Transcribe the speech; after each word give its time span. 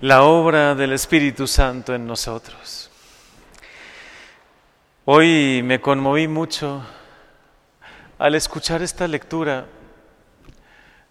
la 0.00 0.22
obra 0.22 0.76
del 0.76 0.92
Espíritu 0.92 1.48
Santo 1.48 1.92
en 1.92 2.06
nosotros. 2.06 2.88
Hoy 5.04 5.60
me 5.64 5.80
conmoví 5.80 6.28
mucho 6.28 6.86
al 8.16 8.36
escuchar 8.36 8.80
esta 8.80 9.08
lectura 9.08 9.66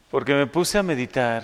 porque 0.10 0.34
me 0.36 0.48
puse 0.48 0.78
a 0.78 0.84
meditar 0.84 1.44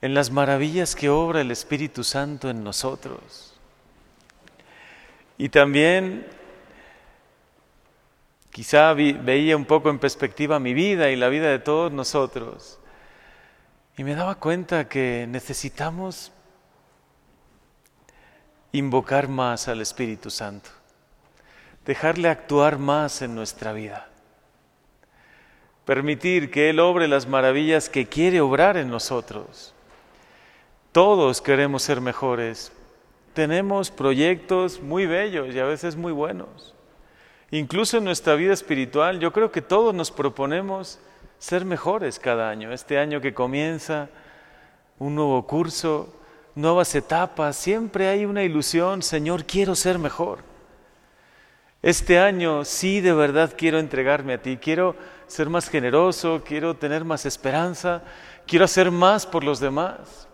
en 0.00 0.14
las 0.14 0.32
maravillas 0.32 0.96
que 0.96 1.08
obra 1.08 1.42
el 1.42 1.52
Espíritu 1.52 2.02
Santo 2.02 2.50
en 2.50 2.64
nosotros. 2.64 3.54
Y 5.38 5.48
también 5.48 6.26
quizá 8.50 8.94
veía 8.94 9.56
un 9.56 9.64
poco 9.64 9.90
en 9.90 10.00
perspectiva 10.00 10.58
mi 10.58 10.74
vida 10.74 11.10
y 11.10 11.16
la 11.16 11.28
vida 11.28 11.50
de 11.50 11.60
todos 11.60 11.92
nosotros 11.92 12.80
y 13.96 14.04
me 14.04 14.14
daba 14.14 14.34
cuenta 14.36 14.88
que 14.88 15.26
necesitamos 15.28 16.32
invocar 18.72 19.28
más 19.28 19.68
al 19.68 19.80
Espíritu 19.80 20.30
Santo, 20.30 20.70
dejarle 21.84 22.28
actuar 22.28 22.78
más 22.78 23.22
en 23.22 23.34
nuestra 23.34 23.72
vida, 23.72 24.08
permitir 25.84 26.50
que 26.50 26.70
Él 26.70 26.80
obre 26.80 27.06
las 27.06 27.28
maravillas 27.28 27.88
que 27.88 28.06
quiere 28.06 28.40
obrar 28.40 28.76
en 28.76 28.88
nosotros. 28.88 29.72
Todos 30.90 31.40
queremos 31.40 31.82
ser 31.82 32.00
mejores, 32.00 32.72
tenemos 33.32 33.92
proyectos 33.92 34.80
muy 34.80 35.06
bellos 35.06 35.54
y 35.54 35.58
a 35.60 35.64
veces 35.64 35.94
muy 35.94 36.12
buenos. 36.12 36.74
Incluso 37.52 37.98
en 37.98 38.04
nuestra 38.04 38.34
vida 38.34 38.52
espiritual, 38.52 39.20
yo 39.20 39.32
creo 39.32 39.52
que 39.52 39.62
todos 39.62 39.94
nos 39.94 40.10
proponemos 40.10 40.98
ser 41.38 41.64
mejores 41.64 42.18
cada 42.18 42.50
año. 42.50 42.72
Este 42.72 42.98
año 42.98 43.20
que 43.20 43.34
comienza, 43.34 44.08
un 44.98 45.14
nuevo 45.14 45.46
curso, 45.46 46.14
nuevas 46.54 46.94
etapas, 46.94 47.56
siempre 47.56 48.08
hay 48.08 48.24
una 48.24 48.42
ilusión, 48.42 49.02
Señor, 49.02 49.44
quiero 49.44 49.74
ser 49.74 49.98
mejor. 49.98 50.40
Este 51.82 52.18
año 52.18 52.64
sí 52.64 53.00
de 53.00 53.12
verdad 53.12 53.52
quiero 53.58 53.78
entregarme 53.78 54.34
a 54.34 54.42
ti, 54.42 54.56
quiero 54.56 54.96
ser 55.26 55.50
más 55.50 55.68
generoso, 55.68 56.42
quiero 56.42 56.74
tener 56.74 57.04
más 57.04 57.26
esperanza, 57.26 58.02
quiero 58.46 58.64
hacer 58.64 58.90
más 58.90 59.26
por 59.26 59.44
los 59.44 59.60
demás. 59.60 60.26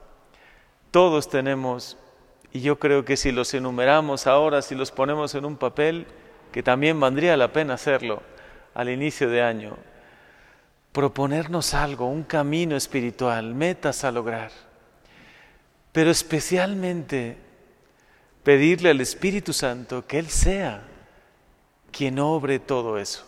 Todos 0.93 1.29
tenemos, 1.29 1.97
y 2.53 2.61
yo 2.61 2.79
creo 2.79 3.05
que 3.05 3.17
si 3.17 3.33
los 3.33 3.53
enumeramos 3.55 4.27
ahora, 4.27 4.63
si 4.63 4.75
los 4.75 4.93
ponemos 4.93 5.35
en 5.35 5.45
un 5.45 5.57
papel, 5.57 6.07
que 6.53 6.63
también 6.63 6.99
valdría 7.01 7.37
la 7.37 7.53
pena 7.53 7.75
hacerlo 7.75 8.23
al 8.75 8.89
inicio 8.89 9.29
de 9.29 9.43
año, 9.43 9.77
proponernos 10.93 11.75
algo, 11.75 12.07
un 12.07 12.25
camino 12.25 12.77
espiritual, 12.77 13.55
metas 13.55 14.05
a 14.05 14.11
lograr, 14.11 14.51
pero 15.93 16.11
especialmente 16.11 17.37
pedirle 18.43 18.91
al 18.91 19.01
Espíritu 19.01 19.53
Santo 19.53 20.07
que 20.07 20.19
Él 20.19 20.29
sea 20.29 20.83
quien 21.93 22.19
obre 22.19 22.59
todo 22.59 22.99
eso. 22.99 23.25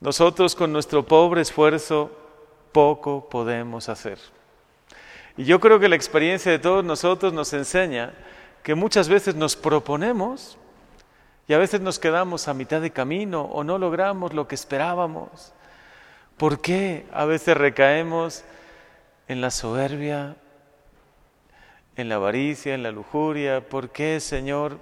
Nosotros 0.00 0.54
con 0.54 0.72
nuestro 0.72 1.06
pobre 1.06 1.42
esfuerzo 1.42 2.10
poco 2.72 3.28
podemos 3.28 3.88
hacer. 3.88 4.18
Y 5.36 5.44
yo 5.44 5.60
creo 5.60 5.78
que 5.78 5.88
la 5.88 5.96
experiencia 5.96 6.50
de 6.50 6.58
todos 6.58 6.84
nosotros 6.84 7.32
nos 7.32 7.52
enseña 7.52 8.14
que 8.62 8.74
muchas 8.74 9.08
veces 9.08 9.34
nos 9.34 9.56
proponemos 9.56 10.56
y 11.48 11.52
a 11.52 11.58
veces 11.58 11.80
nos 11.80 11.98
quedamos 11.98 12.48
a 12.48 12.54
mitad 12.54 12.80
de 12.80 12.90
camino 12.90 13.42
o 13.42 13.64
no 13.64 13.78
logramos 13.78 14.32
lo 14.32 14.46
que 14.46 14.54
esperábamos. 14.54 15.52
¿Por 16.40 16.62
qué 16.62 17.04
a 17.12 17.26
veces 17.26 17.54
recaemos 17.54 18.44
en 19.28 19.42
la 19.42 19.50
soberbia, 19.50 20.36
en 21.96 22.08
la 22.08 22.14
avaricia, 22.14 22.74
en 22.74 22.82
la 22.82 22.92
lujuria? 22.92 23.68
¿Por 23.68 23.90
qué, 23.90 24.20
Señor, 24.20 24.78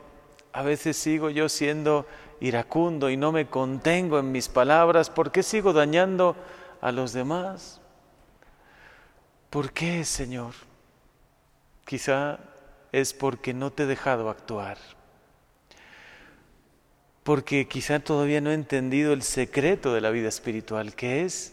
a 0.53 0.63
veces 0.63 0.97
sigo 0.97 1.31
yo 1.31 1.49
siendo 1.49 2.07
iracundo 2.39 3.11
y 3.11 3.17
no 3.17 3.33
me 3.33 3.49
contengo 3.49 4.21
en 4.21 4.31
mis 4.31 4.49
palabras? 4.49 5.11
¿Por 5.11 5.33
qué 5.33 5.43
sigo 5.43 5.73
dañando 5.73 6.37
a 6.81 6.93
los 6.93 7.13
demás? 7.13 7.81
¿Por 9.51 9.73
qué, 9.73 10.05
Señor? 10.05 10.55
Quizá 11.85 12.39
es 12.93 13.13
porque 13.13 13.53
no 13.53 13.73
te 13.73 13.83
he 13.83 13.87
dejado 13.87 14.31
actuar 14.31 14.79
porque 17.29 17.69
quizá 17.69 18.01
todavía 18.01 18.41
no 18.41 18.53
he 18.53 18.55
entendido 18.55 19.13
el 19.13 19.21
secreto 19.21 19.93
de 19.93 20.01
la 20.01 20.09
vida 20.09 20.31
espiritual, 20.31 20.95
que 20.95 21.27
es 21.27 21.53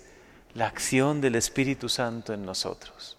la 0.53 0.67
acción 0.67 1.19
del 1.19 1.35
Espíritu 1.35 1.89
Santo 1.89 2.33
en 2.33 2.45
nosotros. 2.45 3.17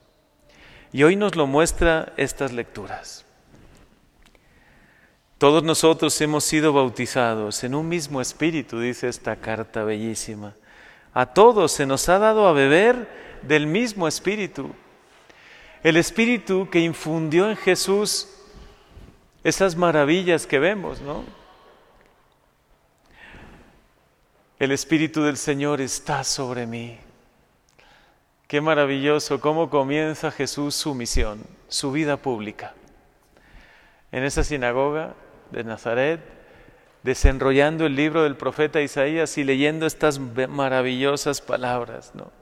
Y 0.90 1.02
hoy 1.02 1.16
nos 1.16 1.36
lo 1.36 1.46
muestra 1.46 2.14
estas 2.16 2.54
lecturas. 2.54 3.26
Todos 5.36 5.64
nosotros 5.64 6.18
hemos 6.22 6.44
sido 6.44 6.72
bautizados 6.72 7.62
en 7.62 7.74
un 7.74 7.90
mismo 7.90 8.22
espíritu, 8.22 8.80
dice 8.80 9.08
esta 9.08 9.36
carta 9.36 9.84
bellísima. 9.84 10.54
A 11.12 11.26
todos 11.26 11.72
se 11.72 11.84
nos 11.84 12.08
ha 12.08 12.18
dado 12.18 12.48
a 12.48 12.54
beber 12.54 13.06
del 13.42 13.66
mismo 13.66 14.08
espíritu. 14.08 14.70
El 15.82 15.98
espíritu 15.98 16.70
que 16.70 16.80
infundió 16.80 17.50
en 17.50 17.56
Jesús 17.58 18.30
esas 19.44 19.76
maravillas 19.76 20.46
que 20.46 20.58
vemos, 20.58 21.02
¿no? 21.02 21.45
El 24.58 24.72
Espíritu 24.72 25.22
del 25.22 25.36
Señor 25.36 25.82
está 25.82 26.24
sobre 26.24 26.66
mí. 26.66 26.98
Qué 28.48 28.62
maravilloso 28.62 29.38
cómo 29.38 29.68
comienza 29.68 30.30
Jesús 30.30 30.74
su 30.74 30.94
misión, 30.94 31.42
su 31.68 31.92
vida 31.92 32.16
pública. 32.16 32.72
En 34.12 34.24
esa 34.24 34.42
sinagoga 34.44 35.14
de 35.50 35.62
Nazaret, 35.62 36.20
desenrollando 37.02 37.84
el 37.84 37.96
libro 37.96 38.22
del 38.22 38.38
profeta 38.38 38.80
Isaías 38.80 39.36
y 39.36 39.44
leyendo 39.44 39.84
estas 39.84 40.18
maravillosas 40.18 41.42
palabras, 41.42 42.12
¿no? 42.14 42.32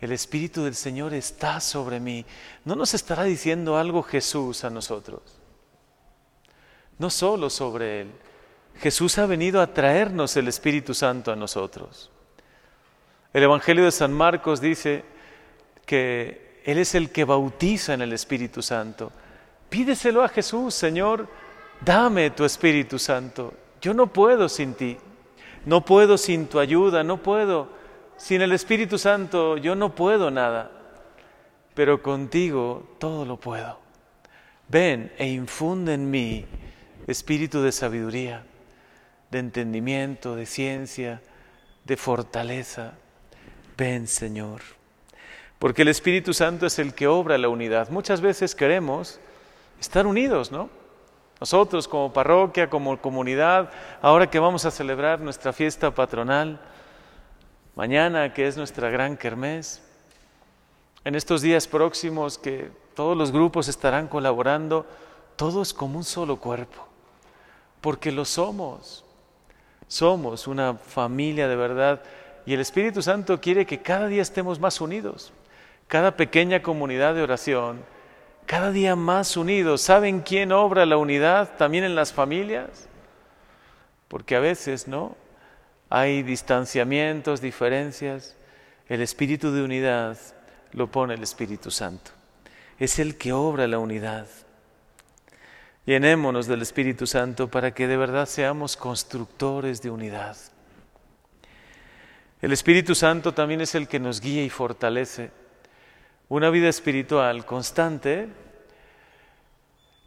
El 0.00 0.10
Espíritu 0.10 0.64
del 0.64 0.74
Señor 0.74 1.14
está 1.14 1.60
sobre 1.60 2.00
mí. 2.00 2.26
¿No 2.64 2.74
nos 2.74 2.92
estará 2.92 3.22
diciendo 3.22 3.76
algo 3.76 4.02
Jesús 4.02 4.64
a 4.64 4.70
nosotros? 4.70 5.22
No 6.98 7.08
solo 7.08 7.50
sobre 7.50 8.00
Él, 8.00 8.10
Jesús 8.80 9.16
ha 9.18 9.26
venido 9.26 9.60
a 9.60 9.72
traernos 9.72 10.36
el 10.36 10.48
Espíritu 10.48 10.92
Santo 10.92 11.32
a 11.32 11.36
nosotros. 11.36 12.10
El 13.32 13.42
Evangelio 13.42 13.84
de 13.84 13.90
San 13.90 14.12
Marcos 14.12 14.60
dice 14.60 15.04
que 15.86 16.60
Él 16.64 16.78
es 16.78 16.94
el 16.94 17.10
que 17.10 17.24
bautiza 17.24 17.94
en 17.94 18.02
el 18.02 18.12
Espíritu 18.12 18.62
Santo. 18.62 19.12
Pídeselo 19.68 20.22
a 20.22 20.28
Jesús, 20.28 20.74
Señor, 20.74 21.28
dame 21.80 22.30
tu 22.30 22.44
Espíritu 22.44 22.98
Santo. 22.98 23.54
Yo 23.80 23.94
no 23.94 24.08
puedo 24.08 24.48
sin 24.48 24.74
ti, 24.74 24.96
no 25.64 25.84
puedo 25.84 26.18
sin 26.18 26.46
tu 26.46 26.58
ayuda, 26.58 27.02
no 27.02 27.22
puedo. 27.22 27.68
Sin 28.16 28.40
el 28.42 28.52
Espíritu 28.52 28.98
Santo 28.98 29.56
yo 29.58 29.74
no 29.74 29.94
puedo 29.94 30.30
nada, 30.30 30.70
pero 31.74 32.02
contigo 32.02 32.96
todo 32.98 33.24
lo 33.24 33.36
puedo. 33.38 33.78
Ven 34.68 35.12
e 35.18 35.28
infunde 35.28 35.94
en 35.94 36.10
mí 36.10 36.44
espíritu 37.06 37.62
de 37.62 37.70
sabiduría 37.70 38.42
de 39.30 39.38
entendimiento, 39.38 40.36
de 40.36 40.46
ciencia, 40.46 41.22
de 41.84 41.96
fortaleza. 41.96 42.94
Ven, 43.76 44.06
Señor. 44.06 44.62
Porque 45.58 45.82
el 45.82 45.88
Espíritu 45.88 46.34
Santo 46.34 46.66
es 46.66 46.78
el 46.78 46.94
que 46.94 47.06
obra 47.06 47.38
la 47.38 47.48
unidad. 47.48 47.88
Muchas 47.90 48.20
veces 48.20 48.54
queremos 48.54 49.20
estar 49.80 50.06
unidos, 50.06 50.52
¿no? 50.52 50.68
Nosotros 51.40 51.86
como 51.86 52.12
parroquia, 52.12 52.70
como 52.70 52.98
comunidad, 53.00 53.70
ahora 54.00 54.30
que 54.30 54.38
vamos 54.38 54.64
a 54.64 54.70
celebrar 54.70 55.20
nuestra 55.20 55.52
fiesta 55.52 55.90
patronal, 55.90 56.60
mañana 57.74 58.32
que 58.32 58.46
es 58.46 58.56
nuestra 58.56 58.88
gran 58.88 59.16
kermés, 59.16 59.82
en 61.04 61.14
estos 61.14 61.42
días 61.42 61.68
próximos 61.68 62.38
que 62.38 62.70
todos 62.94 63.16
los 63.16 63.30
grupos 63.32 63.68
estarán 63.68 64.08
colaborando, 64.08 64.86
todos 65.36 65.72
como 65.74 65.98
un 65.98 66.04
solo 66.04 66.38
cuerpo, 66.38 66.86
porque 67.80 68.10
lo 68.10 68.24
somos. 68.24 69.05
Somos 69.88 70.46
una 70.46 70.74
familia 70.74 71.48
de 71.48 71.56
verdad 71.56 72.02
y 72.44 72.54
el 72.54 72.60
Espíritu 72.60 73.02
Santo 73.02 73.40
quiere 73.40 73.66
que 73.66 73.82
cada 73.82 74.06
día 74.06 74.22
estemos 74.22 74.60
más 74.60 74.80
unidos. 74.80 75.32
Cada 75.88 76.16
pequeña 76.16 76.62
comunidad 76.62 77.14
de 77.14 77.22
oración, 77.22 77.80
cada 78.46 78.70
día 78.70 78.96
más 78.96 79.36
unidos. 79.36 79.82
¿Saben 79.82 80.20
quién 80.20 80.52
obra 80.52 80.86
la 80.86 80.96
unidad 80.96 81.56
también 81.56 81.84
en 81.84 81.94
las 81.94 82.12
familias? 82.12 82.88
Porque 84.08 84.36
a 84.36 84.40
veces, 84.40 84.88
¿no? 84.88 85.16
Hay 85.90 86.22
distanciamientos, 86.22 87.40
diferencias. 87.40 88.36
El 88.88 89.00
espíritu 89.00 89.52
de 89.52 89.62
unidad 89.62 90.16
lo 90.72 90.90
pone 90.90 91.14
el 91.14 91.22
Espíritu 91.22 91.70
Santo. 91.70 92.10
Es 92.78 92.98
el 92.98 93.16
que 93.16 93.32
obra 93.32 93.66
la 93.66 93.78
unidad. 93.78 94.26
Llenémonos 95.86 96.48
del 96.48 96.62
Espíritu 96.62 97.06
Santo 97.06 97.48
para 97.48 97.72
que 97.72 97.86
de 97.86 97.96
verdad 97.96 98.26
seamos 98.26 98.76
constructores 98.76 99.80
de 99.82 99.90
unidad. 99.90 100.36
El 102.42 102.52
Espíritu 102.52 102.96
Santo 102.96 103.32
también 103.32 103.60
es 103.60 103.76
el 103.76 103.86
que 103.86 104.00
nos 104.00 104.20
guía 104.20 104.44
y 104.44 104.50
fortalece. 104.50 105.30
Una 106.28 106.50
vida 106.50 106.68
espiritual 106.68 107.46
constante 107.46 108.28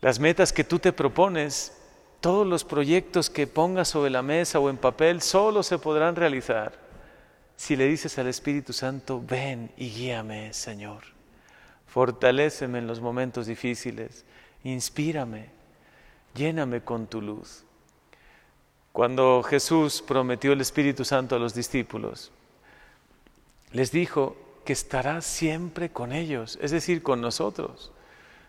Las 0.02 0.20
metas 0.20 0.54
que 0.54 0.64
tú 0.64 0.80
te 0.80 0.94
propones, 0.94 1.78
todos 2.22 2.46
los 2.46 2.64
proyectos 2.64 3.30
que 3.30 3.48
pongas 3.48 3.90
sobre 3.90 4.10
la 4.10 4.22
mesa 4.22 4.60
o 4.60 4.70
en 4.70 4.78
papel, 4.78 5.22
solo 5.22 5.64
se 5.64 5.78
podrán 5.78 6.16
realizar 6.16 6.74
si 7.60 7.76
le 7.76 7.88
dices 7.88 8.18
al 8.18 8.28
Espíritu 8.28 8.72
Santo, 8.72 9.22
ven 9.22 9.72
y 9.76 9.90
guíame, 9.90 10.54
Señor. 10.54 11.04
Fortaléceme 11.88 12.80
en 12.80 12.88
los 12.88 13.02
momentos 13.02 13.48
difíciles, 13.48 14.24
inspírame, 14.64 15.59
lléname 16.40 16.82
con 16.82 17.06
tu 17.08 17.22
luz. 17.22 17.64
Cuando 18.94 19.44
Jesús 19.44 20.02
prometió 20.02 20.54
el 20.54 20.62
Espíritu 20.62 21.04
Santo 21.04 21.36
a 21.36 21.40
los 21.40 21.54
discípulos, 21.54 22.32
les 23.72 23.92
dijo 23.92 24.36
que 24.66 24.74
estará 24.74 25.22
siempre 25.22 25.90
con 25.90 26.14
ellos, 26.14 26.58
es 26.62 26.72
decir, 26.72 27.04
con 27.04 27.22
nosotros. 27.22 27.92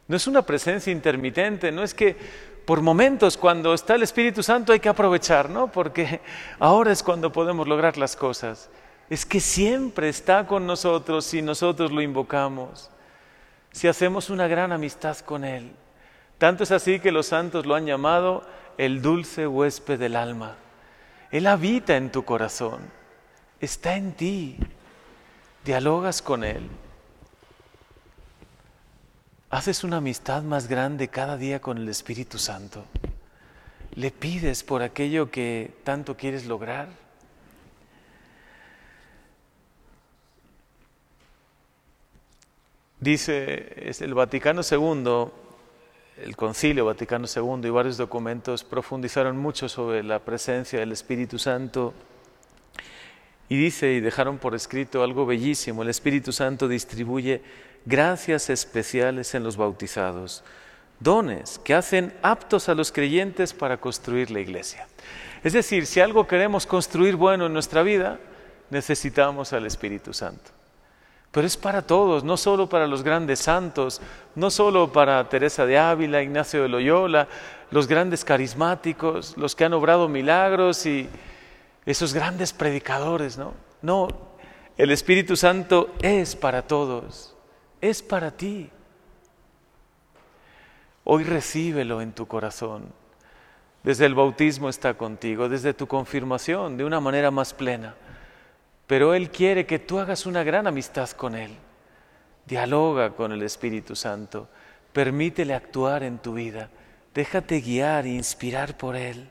No 0.08 0.16
es 0.16 0.26
una 0.26 0.42
presencia 0.42 0.92
intermitente, 0.92 1.72
no 1.72 1.82
es 1.82 1.92
que 1.92 2.16
por 2.64 2.80
momentos 2.80 3.36
cuando 3.36 3.74
está 3.74 3.96
el 3.96 4.02
Espíritu 4.02 4.42
Santo 4.42 4.72
hay 4.72 4.80
que 4.80 4.88
aprovechar, 4.88 5.50
¿no? 5.50 5.70
Porque 5.70 6.20
ahora 6.58 6.92
es 6.92 7.02
cuando 7.02 7.32
podemos 7.32 7.66
lograr 7.66 7.98
las 7.98 8.16
cosas. 8.16 8.70
Es 9.08 9.26
que 9.26 9.40
siempre 9.40 10.08
está 10.08 10.46
con 10.46 10.66
nosotros 10.66 11.24
si 11.24 11.42
nosotros 11.42 11.90
lo 11.90 12.00
invocamos, 12.00 12.90
si 13.72 13.88
hacemos 13.88 14.30
una 14.30 14.46
gran 14.46 14.70
amistad 14.70 15.18
con 15.18 15.44
Él. 15.44 15.72
Tanto 16.40 16.62
es 16.62 16.70
así 16.70 17.00
que 17.00 17.12
los 17.12 17.26
santos 17.26 17.66
lo 17.66 17.74
han 17.74 17.84
llamado 17.84 18.42
el 18.78 19.02
dulce 19.02 19.46
huésped 19.46 19.98
del 19.98 20.16
alma. 20.16 20.56
Él 21.30 21.46
habita 21.46 21.98
en 21.98 22.10
tu 22.10 22.24
corazón, 22.24 22.80
está 23.60 23.94
en 23.94 24.12
ti, 24.12 24.56
dialogas 25.66 26.22
con 26.22 26.42
Él. 26.42 26.66
Haces 29.50 29.84
una 29.84 29.98
amistad 29.98 30.42
más 30.42 30.66
grande 30.66 31.08
cada 31.08 31.36
día 31.36 31.60
con 31.60 31.76
el 31.76 31.90
Espíritu 31.90 32.38
Santo. 32.38 32.86
Le 33.94 34.10
pides 34.10 34.62
por 34.62 34.80
aquello 34.80 35.30
que 35.30 35.74
tanto 35.84 36.16
quieres 36.16 36.46
lograr. 36.46 36.88
Dice 42.98 43.90
el 44.00 44.14
Vaticano 44.14 44.62
II, 44.62 45.30
el 46.22 46.36
Concilio 46.36 46.84
Vaticano 46.84 47.26
II 47.34 47.66
y 47.66 47.70
varios 47.70 47.96
documentos 47.96 48.64
profundizaron 48.64 49.36
mucho 49.36 49.68
sobre 49.68 50.02
la 50.02 50.18
presencia 50.18 50.80
del 50.80 50.92
Espíritu 50.92 51.38
Santo 51.38 51.94
y 53.48 53.56
dice 53.56 53.92
y 53.94 54.00
dejaron 54.00 54.38
por 54.38 54.54
escrito 54.54 55.02
algo 55.02 55.26
bellísimo, 55.26 55.82
el 55.82 55.88
Espíritu 55.88 56.32
Santo 56.32 56.68
distribuye 56.68 57.42
gracias 57.84 58.50
especiales 58.50 59.34
en 59.34 59.42
los 59.42 59.56
bautizados, 59.56 60.44
dones 61.00 61.58
que 61.64 61.74
hacen 61.74 62.12
aptos 62.22 62.68
a 62.68 62.74
los 62.74 62.92
creyentes 62.92 63.52
para 63.52 63.78
construir 63.78 64.30
la 64.30 64.40
iglesia. 64.40 64.86
Es 65.42 65.54
decir, 65.54 65.86
si 65.86 66.00
algo 66.00 66.26
queremos 66.26 66.66
construir 66.66 67.16
bueno 67.16 67.46
en 67.46 67.52
nuestra 67.52 67.82
vida, 67.82 68.20
necesitamos 68.68 69.52
al 69.52 69.66
Espíritu 69.66 70.12
Santo. 70.12 70.59
Pero 71.30 71.46
es 71.46 71.56
para 71.56 71.82
todos, 71.82 72.24
no 72.24 72.36
solo 72.36 72.68
para 72.68 72.86
los 72.86 73.02
grandes 73.02 73.38
santos, 73.38 74.00
no 74.34 74.50
solo 74.50 74.92
para 74.92 75.28
Teresa 75.28 75.64
de 75.64 75.78
Ávila, 75.78 76.22
Ignacio 76.22 76.62
de 76.62 76.68
Loyola, 76.68 77.28
los 77.70 77.86
grandes 77.86 78.24
carismáticos, 78.24 79.36
los 79.36 79.54
que 79.54 79.64
han 79.64 79.72
obrado 79.72 80.08
milagros 80.08 80.86
y 80.86 81.08
esos 81.86 82.12
grandes 82.12 82.52
predicadores, 82.52 83.38
¿no? 83.38 83.54
No, 83.80 84.08
el 84.76 84.90
Espíritu 84.90 85.36
Santo 85.36 85.90
es 86.02 86.34
para 86.34 86.62
todos 86.62 87.36
es 87.80 88.02
para 88.02 88.30
ti. 88.30 88.70
Hoy 91.04 91.24
recíbelo 91.24 92.00
en 92.00 92.12
tu 92.12 92.26
corazón. 92.26 92.92
Desde 93.82 94.04
el 94.04 94.14
bautismo 94.14 94.68
está 94.68 94.94
contigo, 94.94 95.48
desde 95.48 95.72
tu 95.72 95.86
confirmación, 95.86 96.76
de 96.76 96.84
una 96.84 97.00
manera 97.00 97.30
más 97.30 97.54
plena. 97.54 97.94
Pero 98.90 99.14
Él 99.14 99.30
quiere 99.30 99.66
que 99.66 99.78
tú 99.78 100.00
hagas 100.00 100.26
una 100.26 100.42
gran 100.42 100.66
amistad 100.66 101.08
con 101.10 101.36
Él. 101.36 101.52
Dialoga 102.44 103.10
con 103.10 103.30
el 103.30 103.40
Espíritu 103.44 103.94
Santo. 103.94 104.48
Permítele 104.92 105.54
actuar 105.54 106.02
en 106.02 106.18
tu 106.18 106.34
vida. 106.34 106.70
Déjate 107.14 107.60
guiar 107.60 108.04
e 108.06 108.08
inspirar 108.08 108.76
por 108.76 108.96
Él. 108.96 109.30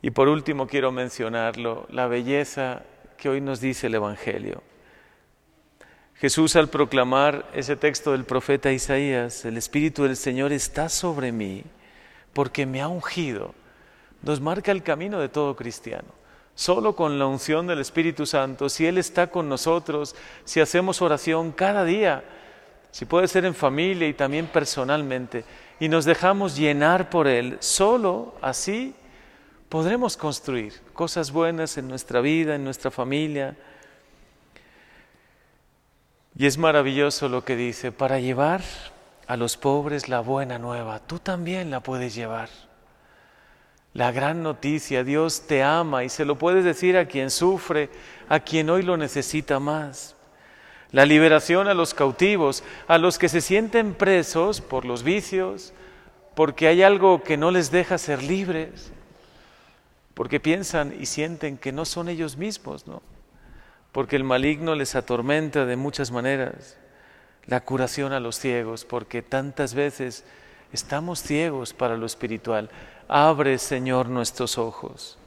Y 0.00 0.12
por 0.12 0.28
último 0.28 0.68
quiero 0.68 0.92
mencionarlo, 0.92 1.88
la 1.90 2.06
belleza 2.06 2.84
que 3.16 3.28
hoy 3.28 3.40
nos 3.40 3.60
dice 3.60 3.88
el 3.88 3.96
Evangelio. 3.96 4.62
Jesús 6.14 6.54
al 6.54 6.68
proclamar 6.68 7.50
ese 7.52 7.74
texto 7.74 8.12
del 8.12 8.24
profeta 8.24 8.70
Isaías, 8.70 9.44
el 9.44 9.56
Espíritu 9.56 10.04
del 10.04 10.16
Señor 10.16 10.52
está 10.52 10.88
sobre 10.88 11.32
mí 11.32 11.64
porque 12.32 12.64
me 12.64 12.80
ha 12.80 12.86
ungido, 12.86 13.56
nos 14.22 14.40
marca 14.40 14.70
el 14.70 14.84
camino 14.84 15.18
de 15.18 15.28
todo 15.28 15.56
cristiano. 15.56 16.21
Solo 16.54 16.94
con 16.94 17.18
la 17.18 17.26
unción 17.26 17.66
del 17.66 17.80
Espíritu 17.80 18.26
Santo, 18.26 18.68
si 18.68 18.86
Él 18.86 18.98
está 18.98 19.28
con 19.28 19.48
nosotros, 19.48 20.14
si 20.44 20.60
hacemos 20.60 21.00
oración 21.00 21.52
cada 21.52 21.84
día, 21.84 22.24
si 22.90 23.06
puede 23.06 23.26
ser 23.26 23.44
en 23.46 23.54
familia 23.54 24.06
y 24.06 24.14
también 24.14 24.46
personalmente, 24.46 25.44
y 25.80 25.88
nos 25.88 26.04
dejamos 26.04 26.56
llenar 26.56 27.08
por 27.08 27.26
Él, 27.26 27.56
solo 27.60 28.34
así 28.42 28.94
podremos 29.68 30.18
construir 30.18 30.74
cosas 30.92 31.32
buenas 31.32 31.78
en 31.78 31.88
nuestra 31.88 32.20
vida, 32.20 32.54
en 32.54 32.64
nuestra 32.64 32.90
familia, 32.90 33.56
y 36.36 36.46
es 36.46 36.58
maravilloso 36.58 37.28
lo 37.28 37.44
que 37.44 37.56
dice, 37.56 37.92
para 37.92 38.20
llevar 38.20 38.62
a 39.26 39.36
los 39.36 39.56
pobres 39.56 40.08
la 40.08 40.20
buena 40.20 40.58
nueva, 40.58 40.98
tú 41.00 41.18
también 41.18 41.70
la 41.70 41.80
puedes 41.80 42.14
llevar. 42.14 42.50
La 43.94 44.10
gran 44.10 44.42
noticia, 44.42 45.04
Dios 45.04 45.46
te 45.46 45.62
ama 45.62 46.04
y 46.04 46.08
se 46.08 46.24
lo 46.24 46.38
puedes 46.38 46.64
decir 46.64 46.96
a 46.96 47.06
quien 47.06 47.30
sufre, 47.30 47.90
a 48.28 48.40
quien 48.40 48.70
hoy 48.70 48.82
lo 48.82 48.96
necesita 48.96 49.60
más. 49.60 50.16
La 50.90 51.04
liberación 51.06 51.68
a 51.68 51.74
los 51.74 51.94
cautivos, 51.94 52.64
a 52.86 52.98
los 52.98 53.18
que 53.18 53.28
se 53.28 53.40
sienten 53.40 53.94
presos 53.94 54.60
por 54.60 54.84
los 54.84 55.02
vicios, 55.02 55.72
porque 56.34 56.68
hay 56.68 56.82
algo 56.82 57.22
que 57.22 57.36
no 57.36 57.50
les 57.50 57.70
deja 57.70 57.98
ser 57.98 58.22
libres, 58.22 58.92
porque 60.14 60.40
piensan 60.40 60.94
y 60.98 61.06
sienten 61.06 61.58
que 61.58 61.72
no 61.72 61.84
son 61.84 62.08
ellos 62.08 62.36
mismos, 62.36 62.86
¿no? 62.86 63.02
porque 63.92 64.16
el 64.16 64.24
maligno 64.24 64.74
les 64.74 64.94
atormenta 64.94 65.66
de 65.66 65.76
muchas 65.76 66.10
maneras. 66.10 66.78
La 67.44 67.60
curación 67.60 68.12
a 68.12 68.20
los 68.20 68.38
ciegos, 68.38 68.84
porque 68.84 69.20
tantas 69.20 69.74
veces 69.74 70.24
estamos 70.72 71.22
ciegos 71.22 71.74
para 71.74 71.96
lo 71.96 72.06
espiritual. 72.06 72.70
Abre, 73.14 73.58
Señor, 73.58 74.08
nuestros 74.08 74.56
ojos. 74.56 75.18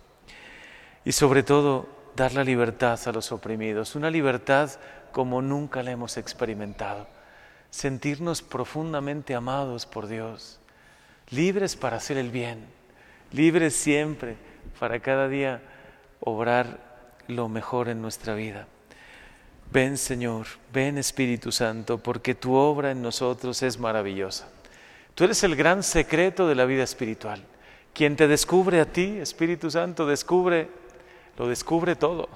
Y 1.04 1.12
sobre 1.12 1.44
todo, 1.44 1.88
dar 2.15 2.34
la 2.34 2.44
libertad 2.44 3.00
a 3.06 3.12
los 3.12 3.32
oprimidos, 3.32 3.94
una 3.94 4.10
libertad 4.10 4.72
como 5.12 5.44
nunca 5.44 5.84
la 5.84 5.92
hemos 5.92 6.18
experimentado. 6.18 7.06
Sentirnos 7.70 8.42
profundamente 8.42 9.36
amados 9.36 9.86
por 9.86 10.08
Dios, 10.08 10.60
libres 11.30 11.75
para 11.75 11.98
hacer 11.98 12.18
el 12.18 12.32
bien, 12.32 12.65
libres 13.32 13.75
siempre 13.75 14.36
para 14.80 15.00
cada 15.00 15.27
día 15.27 15.62
obrar 16.22 16.80
lo 17.27 17.50
mejor 17.50 17.89
en 17.89 18.01
nuestra 18.01 18.34
vida. 18.34 18.65
Ven 19.72 20.00
Señor, 20.00 20.48
ven 20.74 20.98
Espíritu 20.98 21.51
Santo, 21.51 22.00
porque 22.00 22.34
tu 22.34 22.56
obra 22.56 22.89
en 22.89 23.04
nosotros 23.04 23.62
es 23.62 23.77
maravillosa. 23.77 24.50
Tú 25.13 25.24
eres 25.24 25.44
el 25.44 25.56
gran 25.56 25.84
secreto 25.84 26.48
de 26.48 26.56
la 26.56 26.65
vida 26.65 26.84
espiritual. 26.84 27.44
Quien 27.95 28.17
te 28.17 28.27
descubre 28.27 28.81
a 28.81 28.85
ti, 28.85 29.19
Espíritu 29.21 29.71
Santo, 29.71 30.05
descubre, 30.05 30.67
lo 31.37 31.47
descubre 31.47 31.95
todo. 31.95 32.27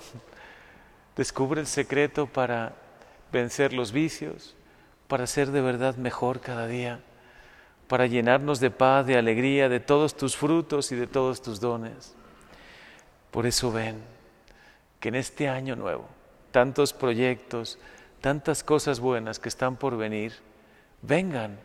Descubre 1.17 1.59
el 1.59 1.67
secreto 1.67 2.27
para 2.27 2.75
vencer 3.33 3.73
los 3.73 3.91
vicios, 3.91 4.55
para 5.09 5.27
ser 5.27 5.51
de 5.51 5.59
verdad 5.59 5.97
mejor 5.97 6.39
cada 6.39 6.65
día, 6.65 7.01
para 7.89 8.07
llenarnos 8.07 8.61
de 8.61 8.71
paz, 8.71 9.05
de 9.05 9.17
alegría, 9.17 9.67
de 9.67 9.81
todos 9.81 10.15
tus 10.15 10.37
frutos 10.37 10.93
y 10.93 10.95
de 10.95 11.07
todos 11.07 11.41
tus 11.41 11.59
dones. 11.59 12.15
Por 13.29 13.45
eso 13.45 13.69
ven 13.69 13.97
que 15.01 15.09
en 15.09 15.15
este 15.15 15.49
año 15.49 15.75
nuevo, 15.75 16.07
tantos 16.51 16.93
proyectos, 16.93 17.79
tantas 18.21 18.63
cosas 18.63 19.01
buenas 19.01 19.39
que 19.39 19.49
están 19.49 19.75
por 19.75 19.97
venir, 19.97 20.35
vengan, 21.01 21.59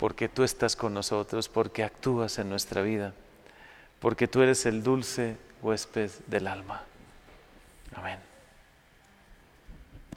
porque 0.00 0.30
tú 0.30 0.44
estás 0.44 0.76
con 0.76 0.94
nosotros, 0.94 1.50
porque 1.50 1.84
actúas 1.84 2.38
en 2.38 2.48
nuestra 2.48 2.80
vida, 2.80 3.12
porque 4.00 4.26
tú 4.26 4.40
eres 4.40 4.64
el 4.64 4.82
dulce 4.82 5.36
huésped 5.60 6.10
del 6.26 6.46
alma. 6.46 6.82
Amén. 7.94 8.29